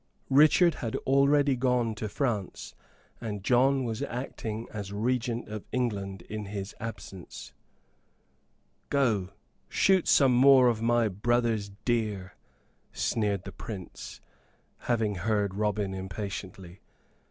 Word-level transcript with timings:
Richard 0.31 0.73
had 0.81 0.95
already 1.05 1.55
gone 1.55 1.93
to 1.93 2.09
France, 2.09 2.73
and 3.21 3.43
John 3.43 3.83
was 3.83 4.01
acting 4.01 4.67
as 4.73 4.91
Regent 4.91 5.47
of 5.47 5.63
England 5.71 6.23
in 6.23 6.45
his 6.45 6.73
absence. 6.79 7.53
"Go, 8.89 9.29
shoot 9.69 10.07
some 10.07 10.33
more 10.33 10.69
of 10.69 10.81
my 10.81 11.07
brother's 11.07 11.69
deer," 11.85 12.33
sneered 12.91 13.43
the 13.43 13.51
Prince, 13.51 14.21
having 14.89 15.13
heard 15.13 15.53
Robin 15.53 15.93
impatiently. 15.93 16.81